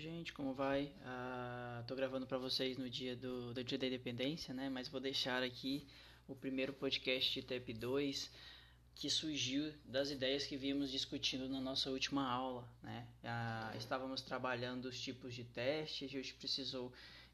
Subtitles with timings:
[0.00, 0.84] gente, como vai?
[0.84, 4.70] Uh, tô gravando para vocês no dia do, do Dia da Independência, né?
[4.70, 5.86] Mas vou deixar aqui
[6.26, 8.30] o primeiro podcast de TEP 2
[8.94, 13.06] que surgiu das ideias que vimos discutindo na nossa última aula, né?
[13.22, 16.90] Uh, estávamos trabalhando os tipos de teste, a gente precisou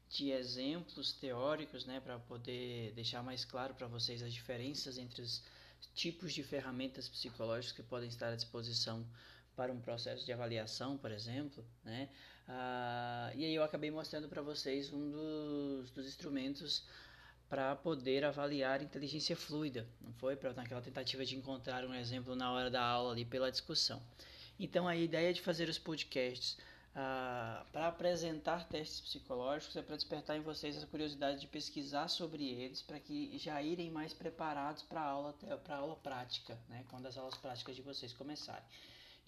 [0.09, 5.43] de exemplos teóricos, né, para poder deixar mais claro para vocês as diferenças entre os
[5.93, 9.05] tipos de ferramentas psicológicas que podem estar à disposição
[9.55, 12.09] para um processo de avaliação, por exemplo, né?
[12.47, 16.83] Ah, e aí eu acabei mostrando para vocês um dos, dos instrumentos
[17.49, 20.35] para poder avaliar inteligência fluida, não foi?
[20.35, 24.01] Para naquela tentativa de encontrar um exemplo na hora da aula ali pela discussão.
[24.59, 26.57] Então a ideia de fazer os podcasts
[26.95, 32.43] ah, para apresentar testes psicológicos é para despertar em vocês a curiosidade de pesquisar sobre
[32.43, 36.83] eles, para que já irem mais preparados para a aula, para aula prática, né?
[36.89, 38.63] quando as aulas práticas de vocês começarem.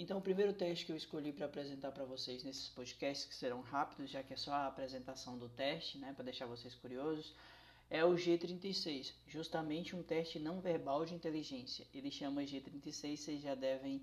[0.02, 3.60] Então, o primeiro teste que eu escolhi para apresentar para vocês nesses podcasts, que serão
[3.60, 7.36] rápidos, já que é só a apresentação do teste, né, para deixar vocês curiosos,
[7.90, 11.86] é o G36, justamente um teste não verbal de inteligência.
[11.94, 13.98] Ele chama G36, vocês já devem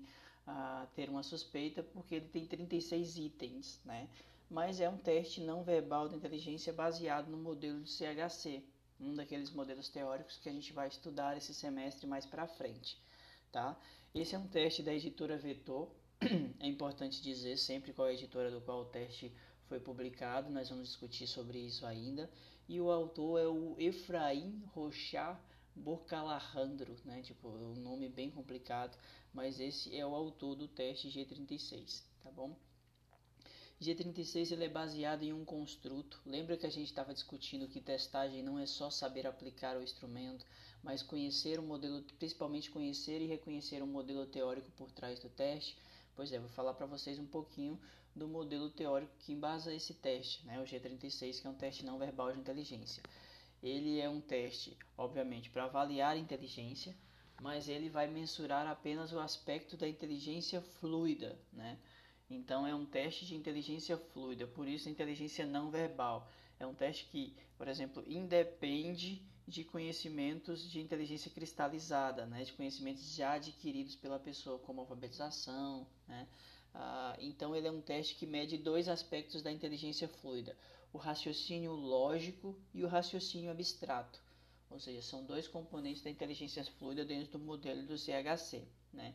[0.47, 4.07] uh, ter uma suspeita, porque ele tem 36 itens, né?
[4.51, 8.61] Mas é um teste não verbal de inteligência baseado no modelo de CHC,
[8.99, 13.01] um daqueles modelos teóricos que a gente vai estudar esse semestre mais para frente,
[13.51, 13.79] tá?
[14.13, 15.89] Esse é um teste da editora Vetor.
[16.59, 19.31] É importante dizer sempre qual é a editora do qual o teste
[19.67, 22.29] foi publicado, nós vamos discutir sobre isso ainda.
[22.67, 25.39] E o autor é o Efraim Rochar
[25.75, 27.21] Borcalarandro, né?
[27.21, 28.97] Tipo, um nome bem complicado,
[29.33, 32.57] mas esse é o autor do teste G36, tá bom?
[33.79, 36.19] G36 ele é baseado em um construto.
[36.25, 40.43] Lembra que a gente estava discutindo que testagem não é só saber aplicar o instrumento,
[40.81, 45.77] mas conhecer o modelo, principalmente conhecer e reconhecer o modelo teórico por trás do teste.
[46.15, 47.79] Pois é, vou falar para vocês um pouquinho
[48.15, 51.99] do modelo teórico que embasa esse teste, né, o G36, que é um teste não
[51.99, 53.03] verbal de inteligência.
[53.61, 56.95] Ele é um teste, obviamente, para avaliar a inteligência,
[57.39, 61.77] mas ele vai mensurar apenas o aspecto da inteligência fluida, né?
[62.29, 66.29] Então é um teste de inteligência fluida, por isso inteligência não verbal.
[66.59, 73.15] É um teste que, por exemplo, independe de conhecimentos de inteligência cristalizada, né, de conhecimentos
[73.15, 75.87] já adquiridos pela pessoa, como alfabetização.
[76.05, 76.27] Né?
[76.73, 80.57] Ah, então, ele é um teste que mede dois aspectos da inteligência fluida:
[80.91, 84.21] o raciocínio lógico e o raciocínio abstrato.
[84.69, 88.67] Ou seja, são dois componentes da inteligência fluida dentro do modelo do CHC.
[88.91, 89.13] Né?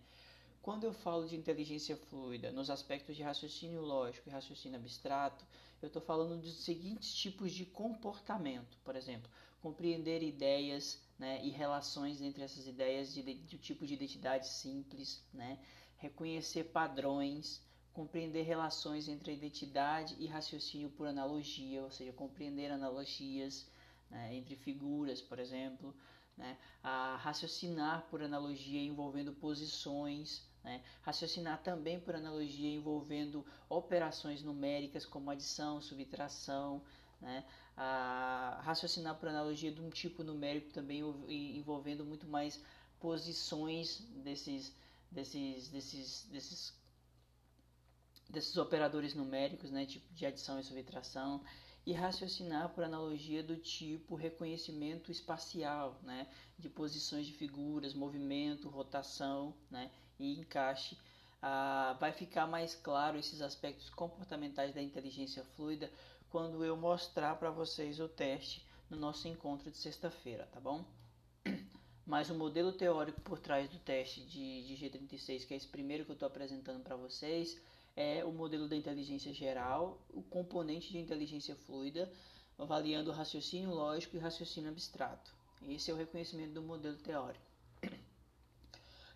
[0.62, 5.44] Quando eu falo de inteligência fluida nos aspectos de raciocínio lógico e raciocínio abstrato,
[5.82, 8.78] eu estou falando dos seguintes tipos de comportamento.
[8.84, 9.28] Por exemplo,
[9.60, 15.58] compreender ideias né, e relações entre essas ideias de, de, tipo de identidade simples, né,
[15.96, 17.60] reconhecer padrões,
[17.92, 23.66] compreender relações entre a identidade e raciocínio por analogia, ou seja, compreender analogias
[24.08, 25.92] né, entre figuras, por exemplo,
[26.36, 35.04] né, a raciocinar por analogia envolvendo posições, né, raciocinar também por analogia envolvendo operações numéricas
[35.04, 36.82] como adição, subtração,
[37.20, 37.44] né,
[38.60, 42.62] raciocinar por analogia de um tipo numérico também envolvendo muito mais
[43.00, 44.74] posições desses
[45.10, 46.82] desses desses desses
[48.28, 51.42] desses operadores numéricos, né, tipo de adição e subtração,
[51.84, 56.26] e raciocinar por analogia do tipo reconhecimento espacial, né,
[56.58, 59.90] de posições de figuras, movimento, rotação, né,
[60.22, 60.96] e encaixe.
[61.40, 65.90] Ah, vai ficar mais claro esses aspectos comportamentais da inteligência fluida
[66.30, 70.84] quando eu mostrar para vocês o teste no nosso encontro de sexta-feira, tá bom?
[72.06, 76.04] Mas o modelo teórico por trás do teste de, de G36, que é esse primeiro
[76.04, 77.60] que eu estou apresentando para vocês,
[77.96, 82.10] é o modelo da inteligência geral, o componente de inteligência fluida,
[82.58, 85.34] avaliando raciocínio lógico e raciocínio abstrato.
[85.68, 87.51] Esse é o reconhecimento do modelo teórico.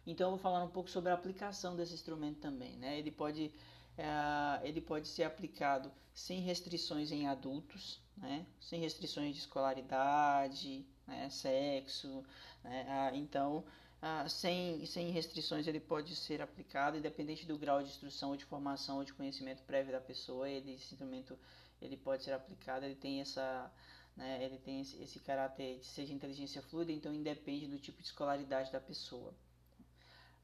[0.07, 2.77] Então, eu vou falar um pouco sobre a aplicação desse instrumento também.
[2.77, 2.99] Né?
[2.99, 3.53] Ele pode
[3.99, 8.47] é, ele pode ser aplicado sem restrições em adultos, né?
[8.61, 11.29] sem restrições de escolaridade, né?
[11.31, 12.25] sexo.
[12.63, 12.87] Né?
[12.89, 13.65] Ah, então,
[14.03, 18.45] ah, sem, sem restrições, ele pode ser aplicado, independente do grau de instrução ou de
[18.45, 20.49] formação ou de conhecimento prévio da pessoa.
[20.49, 21.39] Ele, esse instrumento
[21.81, 23.73] ele pode ser aplicado, ele tem essa.
[24.17, 28.01] Né, ele tem esse, esse caráter de ser de inteligência fluida, então independe do tipo
[28.01, 29.35] de escolaridade da pessoa.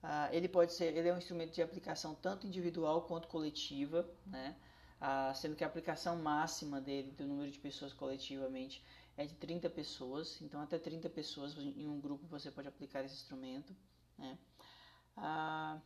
[0.02, 4.56] Ah, ele pode ser, ele é um instrumento de aplicação tanto individual quanto coletiva, né?
[5.00, 8.84] Ah, sendo que a aplicação máxima dele, do número de pessoas coletivamente,
[9.16, 10.40] é de 30 pessoas.
[10.43, 13.75] Então, até 30 pessoas em um grupo você pode aplicar esse instrumento.
[14.19, 14.38] Né?
[15.16, 15.81] Ah,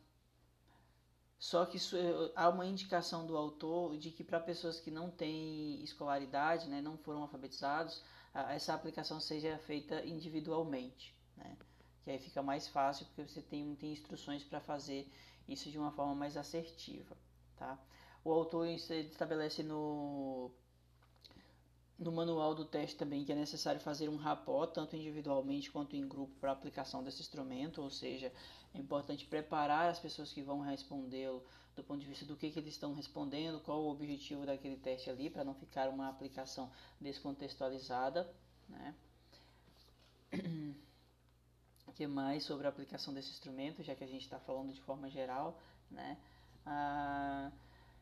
[1.39, 5.09] Só que isso, eh, há uma indicação do autor de que para pessoas que não
[5.09, 8.03] têm escolaridade, né, não foram alfabetizados,
[8.49, 11.15] essa aplicação seja feita individualmente.
[11.35, 11.57] Né?
[12.07, 15.11] Que aí fica mais fácil porque você tem, tem instruções para fazer
[15.45, 17.17] isso de uma forma mais assertiva.
[17.57, 17.77] Tá?
[18.23, 20.49] O autor estabelece no,
[21.99, 26.07] no manual do teste também que é necessário fazer um rapó, tanto individualmente quanto em
[26.07, 28.31] grupo, para aplicação desse instrumento, ou seja,
[28.73, 31.43] é importante preparar as pessoas que vão respondê-lo
[31.75, 35.09] do ponto de vista do que, que eles estão respondendo, qual o objetivo daquele teste
[35.09, 36.71] ali, para não ficar uma aplicação
[37.01, 38.33] descontextualizada.
[38.69, 38.95] Né?
[42.05, 45.57] Mais sobre a aplicação desse instrumento, já que a gente está falando de forma geral,
[45.89, 46.17] né?
[46.65, 47.51] Ah,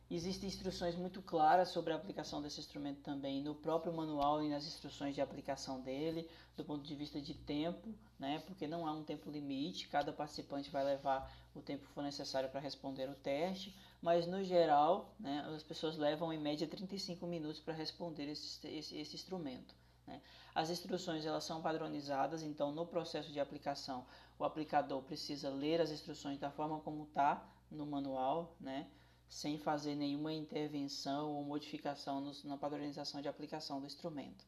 [0.10, 4.64] Existem instruções muito claras sobre a aplicação desse instrumento também no próprio manual e nas
[4.68, 7.90] instruções de aplicação dele, do ponto de vista de tempo,
[8.20, 8.44] né?
[8.46, 12.50] porque não há um tempo limite, cada participante vai levar o tempo que for necessário
[12.50, 17.60] para responder o teste, mas no geral né, as pessoas levam em média 35 minutos
[17.60, 19.74] para responder esse, esse, esse instrumento.
[20.08, 20.22] Né?
[20.54, 24.06] As instruções elas são padronizadas, então no processo de aplicação
[24.38, 28.88] o aplicador precisa ler as instruções da forma como está no manual, né?
[29.28, 34.46] sem fazer nenhuma intervenção ou modificação no, na padronização de aplicação do instrumento.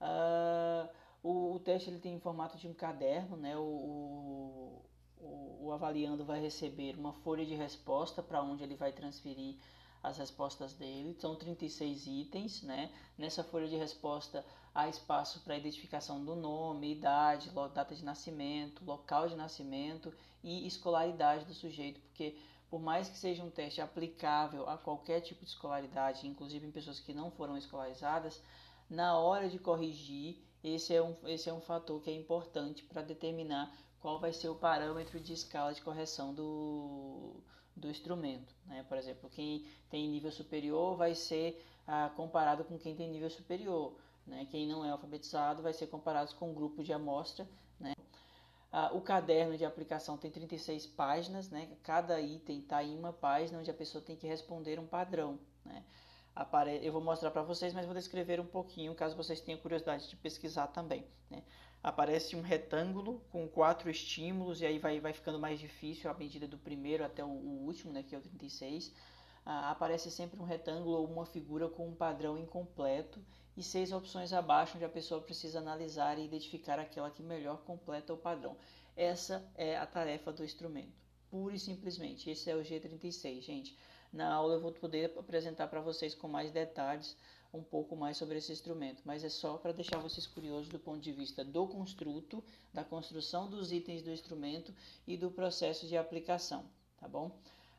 [0.00, 0.88] Uh,
[1.22, 3.56] o, o, teste ele tem em formato de um caderno, né?
[3.56, 3.62] o,
[5.18, 9.56] o, o avaliando vai receber uma folha de resposta para onde ele vai transferir
[10.02, 11.16] as respostas dele.
[11.18, 12.90] São 36 itens, né?
[13.18, 14.44] Nessa folha de resposta
[14.74, 20.12] há espaço para identificação do nome, idade, data de nascimento, local de nascimento
[20.42, 22.36] e escolaridade do sujeito, porque
[22.70, 27.00] por mais que seja um teste aplicável a qualquer tipo de escolaridade, inclusive em pessoas
[27.00, 28.40] que não foram escolarizadas,
[28.88, 33.02] na hora de corrigir, esse é um, esse é um fator que é importante para
[33.02, 37.42] determinar qual vai ser o parâmetro de escala de correção do,
[37.76, 38.54] do instrumento.
[38.66, 38.84] Né?
[38.88, 43.94] Por exemplo, quem tem nível superior vai ser ah, comparado com quem tem nível superior.
[44.26, 44.46] Né?
[44.50, 47.46] Quem não é alfabetizado vai ser comparado com um grupo de amostra
[48.72, 51.68] ah, o caderno de aplicação tem 36 páginas, né?
[51.82, 55.40] cada item está em uma página onde a pessoa tem que responder um padrão.
[55.64, 55.82] Né?
[56.80, 60.14] Eu vou mostrar para vocês, mas vou descrever um pouquinho, caso vocês tenham curiosidade de
[60.16, 61.04] pesquisar também.
[61.28, 61.42] Né?
[61.82, 66.46] Aparece um retângulo com quatro estímulos, e aí vai, vai ficando mais difícil a medida
[66.46, 68.92] do primeiro até o, o último, né, que é o 36.
[69.44, 73.24] Ah, aparece sempre um retângulo ou uma figura com um padrão incompleto
[73.56, 78.12] e seis opções abaixo onde a pessoa precisa analisar e identificar aquela que melhor completa
[78.12, 78.56] o padrão.
[78.96, 80.92] Essa é a tarefa do instrumento,
[81.30, 82.28] pura e simplesmente.
[82.28, 83.78] Esse é o G36, gente.
[84.12, 87.16] Na aula eu vou poder apresentar para vocês com mais detalhes
[87.52, 91.00] um pouco mais sobre esse instrumento, mas é só para deixar vocês curiosos do ponto
[91.00, 92.42] de vista do construto,
[92.72, 94.72] da construção dos itens do instrumento
[95.06, 96.64] e do processo de aplicação,
[96.96, 97.36] tá bom?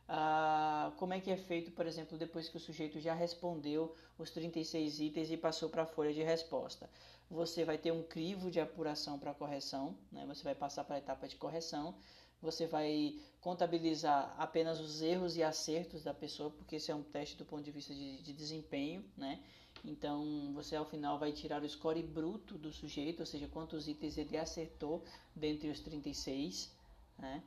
[0.07, 4.29] Ah, como é que é feito, por exemplo, depois que o sujeito já respondeu os
[4.29, 6.89] 36 itens e passou para a folha de resposta.
[7.29, 10.25] Você vai ter um crivo de apuração para correção, né?
[10.25, 11.95] você vai passar para a etapa de correção,
[12.41, 17.37] você vai contabilizar apenas os erros e acertos da pessoa, porque esse é um teste
[17.37, 19.39] do ponto de vista de, de desempenho, né?
[19.83, 24.17] Então, você ao final vai tirar o score bruto do sujeito, ou seja, quantos itens
[24.17, 25.03] ele acertou
[25.35, 26.71] dentre os 36,
[27.17, 27.41] né?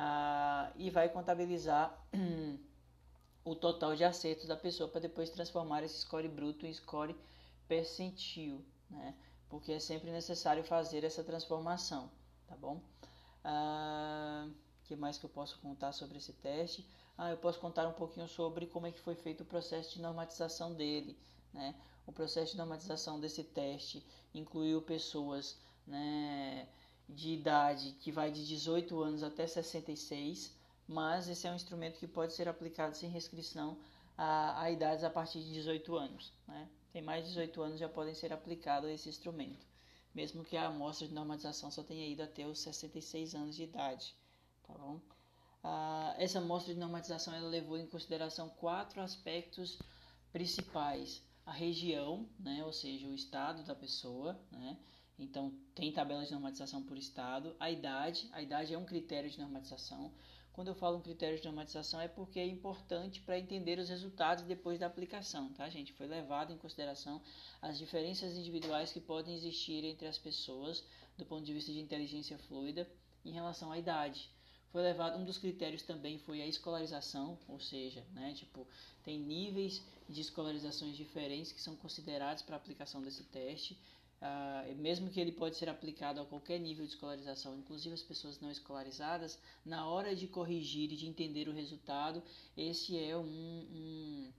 [0.00, 1.92] ah, e vai contabilizar
[3.44, 7.16] o total de acertos da pessoa para depois transformar esse score bruto em score
[7.66, 9.14] percentil, né?
[9.48, 12.08] Porque é sempre necessário fazer essa transformação,
[12.46, 12.80] tá bom?
[13.50, 14.46] Ah,
[14.84, 16.86] que mais que eu posso contar sobre esse teste?
[17.16, 20.02] Ah, eu posso contar um pouquinho sobre como é que foi feito o processo de
[20.02, 21.18] normatização dele,
[21.52, 21.74] né?
[22.06, 26.68] O processo de normatização desse teste incluiu pessoas, né?
[27.08, 30.54] de idade que vai de 18 anos até 66,
[30.86, 33.78] mas esse é um instrumento que pode ser aplicado sem restrição
[34.16, 36.32] a, a idades a partir de 18 anos.
[36.46, 36.68] Né?
[36.92, 39.66] Tem mais de 18 anos já podem ser aplicados a esse instrumento,
[40.14, 44.14] mesmo que a amostra de normalização só tenha ido até os 66 anos de idade.
[44.66, 45.00] Tá bom?
[45.62, 49.78] Ah, essa amostra de normalização ela levou em consideração quatro aspectos
[50.32, 54.78] principais: a região, né, ou seja, o estado da pessoa, né,
[55.18, 57.56] então, tem tabelas de normatização por estado.
[57.58, 60.12] A idade, a idade é um critério de normatização.
[60.58, 64.42] Quando eu falo um critério de normatização é porque é importante para entender os resultados
[64.42, 65.92] depois da aplicação, tá, gente?
[65.92, 67.22] Foi levado em consideração
[67.62, 70.84] as diferenças individuais que podem existir entre as pessoas
[71.16, 72.90] do ponto de vista de inteligência fluida
[73.24, 74.28] em relação à idade.
[74.72, 78.66] Foi levado um dos critérios também foi a escolarização, ou seja, né, tipo,
[79.04, 83.78] tem níveis de escolarizações diferentes que são considerados para aplicação desse teste
[84.20, 88.40] Uh, mesmo que ele pode ser aplicado a qualquer nível de escolarização, inclusive as pessoas
[88.40, 92.20] não escolarizadas, na hora de corrigir e de entender o resultado,
[92.56, 94.32] esse é um, um,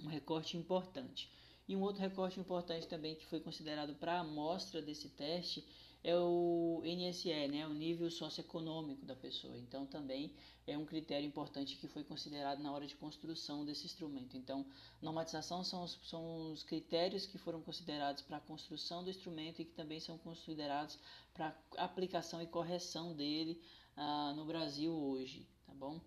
[0.00, 1.30] um recorte importante.
[1.68, 5.64] E um outro recorte importante também que foi considerado para a amostra desse teste
[6.04, 9.56] é o NSE, né, o nível socioeconômico da pessoa.
[9.58, 10.32] Então também
[10.66, 14.36] é um critério importante que foi considerado na hora de construção desse instrumento.
[14.36, 14.64] Então,
[15.00, 19.64] normatização são os, são os critérios que foram considerados para a construção do instrumento e
[19.64, 20.98] que também são considerados
[21.34, 23.60] para aplicação e correção dele
[23.96, 26.00] ah, no Brasil hoje, tá bom?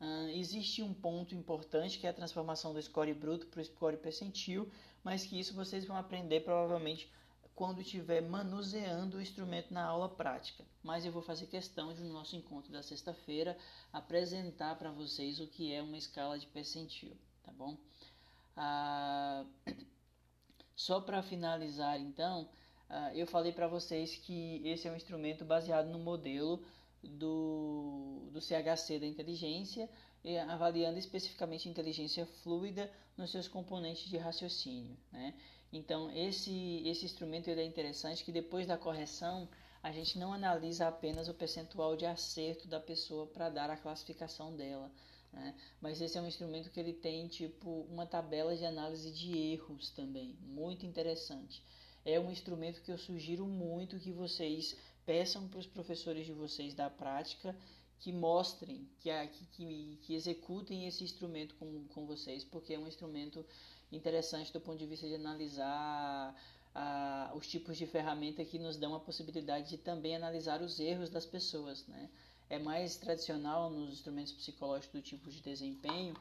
[0.00, 3.96] Uh, existe um ponto importante que é a transformação do score bruto para o score
[3.96, 4.70] percentil,
[5.02, 7.10] mas que isso vocês vão aprender provavelmente
[7.58, 10.64] quando estiver manuseando o instrumento na aula prática.
[10.80, 13.58] Mas eu vou fazer questão de no nosso encontro da sexta-feira
[13.92, 17.76] apresentar para vocês o que é uma escala de percentil, tá bom?
[18.56, 19.44] Ah,
[20.76, 22.48] só para finalizar, então,
[22.88, 26.64] ah, eu falei para vocês que esse é um instrumento baseado no modelo
[27.02, 29.90] do, do CHC da inteligência,
[30.48, 34.96] avaliando especificamente a inteligência fluida nos seus componentes de raciocínio.
[35.10, 35.34] Né?
[35.72, 39.48] Então, esse, esse instrumento ele é interessante que depois da correção,
[39.82, 44.56] a gente não analisa apenas o percentual de acerto da pessoa para dar a classificação
[44.56, 44.90] dela.
[45.32, 45.54] Né?
[45.80, 49.90] Mas esse é um instrumento que ele tem tipo uma tabela de análise de erros
[49.90, 51.62] também, muito interessante.
[52.04, 56.74] É um instrumento que eu sugiro muito que vocês peçam para os professores de vocês
[56.74, 57.54] da prática
[58.00, 59.10] que mostrem, que,
[59.52, 63.44] que, que, executem esse instrumento com, com vocês, porque é um instrumento
[63.90, 66.34] interessante do ponto de vista de analisar
[66.74, 71.10] a, os tipos de ferramenta que nos dão a possibilidade de também analisar os erros
[71.10, 71.86] das pessoas.
[71.86, 72.08] Né?
[72.50, 76.14] É mais tradicional nos instrumentos psicológicos do tipo de desempenho,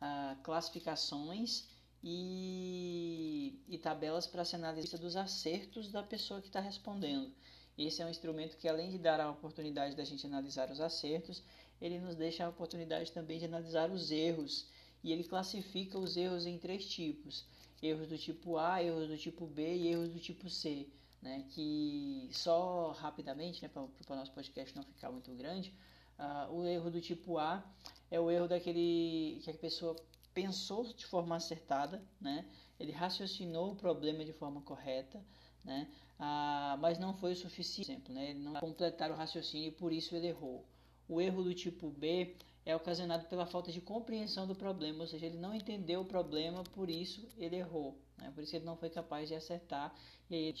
[0.00, 1.64] a, classificações
[2.02, 7.32] e, e tabelas para se analisar dos acertos da pessoa que está respondendo.
[7.76, 11.42] Esse é um instrumento que, além de dar a oportunidade da gente analisar os acertos,
[11.80, 14.66] ele nos deixa a oportunidade também de analisar os erros.
[15.04, 17.44] E ele classifica os erros em três tipos:
[17.82, 20.88] erros do tipo A, erros do tipo B e erros do tipo C.
[21.20, 21.44] Né?
[21.50, 25.72] Que só rapidamente, né, para o nosso podcast não ficar muito grande,
[26.18, 27.64] uh, o erro do tipo A
[28.10, 29.94] é o erro daquele que a pessoa
[30.32, 32.44] pensou de forma acertada, né?
[32.78, 35.24] ele raciocinou o problema de forma correta,
[35.64, 35.88] né?
[36.18, 38.30] Ah, mas não foi o suficiente, exemplo, né?
[38.30, 40.64] ele não completar o raciocínio e por isso ele errou.
[41.08, 45.26] O erro do tipo B é ocasionado pela falta de compreensão do problema, ou seja,
[45.26, 48.30] ele não entendeu o problema, por isso ele errou, né?
[48.34, 49.94] por isso ele não foi capaz de acertar.
[50.30, 50.54] E, aí,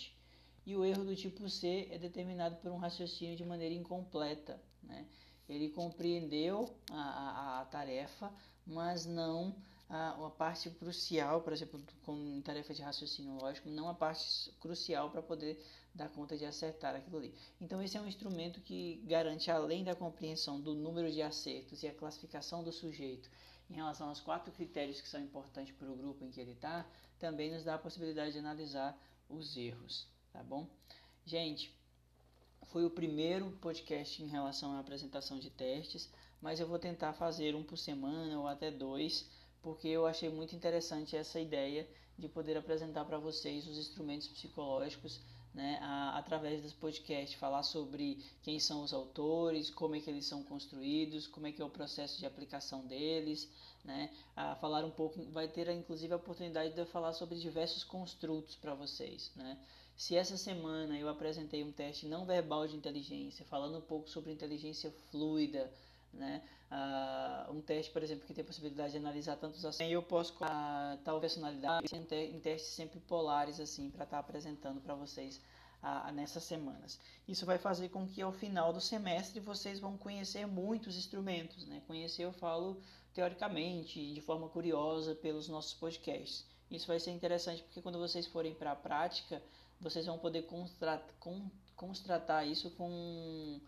[0.66, 4.60] e o erro do tipo C é determinado por um raciocínio de maneira incompleta.
[4.82, 5.06] Né?
[5.48, 8.32] Ele compreendeu a, a, a tarefa,
[8.66, 9.54] mas não
[9.88, 15.10] a, a parte crucial, por exemplo, com tarefa de raciocínio lógico, não a parte crucial
[15.10, 15.62] para poder
[15.94, 17.34] dar conta de acertar aquilo ali.
[17.60, 21.88] Então esse é um instrumento que garante além da compreensão do número de acertos e
[21.88, 23.30] a classificação do sujeito
[23.70, 26.84] em relação aos quatro critérios que são importantes para o grupo em que ele está,
[27.18, 28.98] também nos dá a possibilidade de analisar
[29.28, 30.66] os erros, tá bom?
[31.24, 31.72] Gente,
[32.66, 36.10] foi o primeiro podcast em relação à apresentação de testes,
[36.42, 39.30] mas eu vou tentar fazer um por semana ou até dois
[39.64, 45.20] porque eu achei muito interessante essa ideia de poder apresentar para vocês os instrumentos psicológicos
[45.54, 50.26] né, a, através desse podcast, falar sobre quem são os autores, como é que eles
[50.26, 53.48] são construídos, como é que é o processo de aplicação deles,
[53.84, 57.84] né, a falar um pouco, vai ter inclusive a oportunidade de eu falar sobre diversos
[57.84, 59.58] construtos para vocês, né.
[59.96, 64.32] Se essa semana eu apresentei um teste não verbal de inteligência, falando um pouco sobre
[64.32, 65.72] inteligência fluida,
[66.14, 66.42] né?
[66.70, 70.34] Uh, um teste, por exemplo, que tem a possibilidade de analisar tantos assuntos, eu posso
[70.34, 75.40] uh, tal personalidade em testes sempre polares assim para estar tá apresentando para vocês
[75.82, 76.98] uh, nessas semanas.
[77.28, 81.82] Isso vai fazer com que ao final do semestre vocês vão conhecer muitos instrumentos, né?
[81.86, 82.80] Conhecer eu falo
[83.12, 86.44] teoricamente, de forma curiosa pelos nossos podcasts.
[86.70, 89.40] Isso vai ser interessante porque quando vocês forem para a prática,
[89.80, 90.48] vocês vão poder
[91.76, 93.60] constratar isso com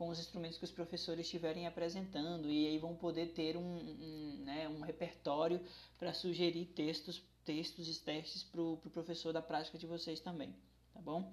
[0.00, 4.42] com os instrumentos que os professores estiverem apresentando e aí vão poder ter um, um,
[4.46, 5.60] né, um repertório
[5.98, 10.56] para sugerir textos, textos e testes para o pro professor da prática de vocês também,
[10.94, 11.30] tá bom?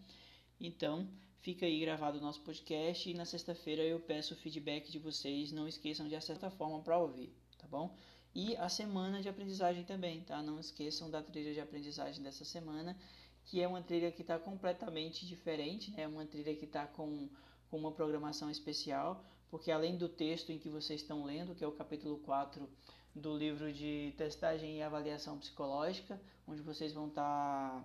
[0.60, 1.08] Então,
[1.38, 5.50] fica aí gravado o nosso podcast e na sexta-feira eu peço o feedback de vocês,
[5.54, 7.96] não esqueçam de acessar a forma para ouvir, tá bom?
[8.36, 10.44] E a semana de aprendizagem também, tá?
[10.44, 12.98] Não esqueçam da trilha de aprendizagem dessa semana,
[13.46, 16.06] que é uma trilha que está completamente diferente, né?
[16.06, 17.30] Uma trilha que está com
[17.70, 21.68] com uma programação especial, porque além do texto em que vocês estão lendo, que é
[21.68, 22.68] o capítulo 4
[23.16, 27.84] do livro de testagem e avaliação psicológica, onde vocês vão estar tá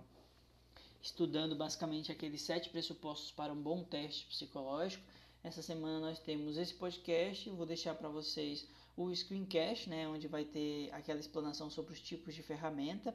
[1.01, 5.03] estudando basicamente aqueles sete pressupostos para um bom teste psicológico.
[5.43, 10.45] Essa semana nós temos esse podcast, vou deixar para vocês o screencast, né, onde vai
[10.45, 13.13] ter aquela explanação sobre os tipos de ferramenta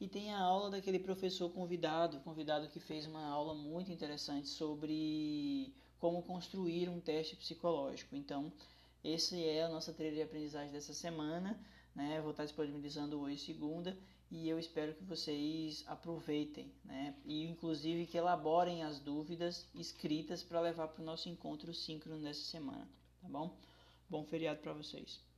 [0.00, 5.72] e tem a aula daquele professor convidado, convidado que fez uma aula muito interessante sobre
[6.02, 8.16] como construir um teste psicológico.
[8.16, 8.52] Então,
[9.04, 11.56] esse é a nossa trilha de aprendizagem dessa semana,
[11.94, 12.20] né?
[12.20, 13.96] vou estar disponibilizando hoje segunda
[14.28, 17.14] e eu espero que vocês aproveitem, né?
[17.24, 22.42] E inclusive que elaborem as dúvidas escritas para levar para o nosso encontro síncrono dessa
[22.42, 22.88] semana,
[23.20, 23.56] tá bom?
[24.10, 25.31] Bom feriado para vocês.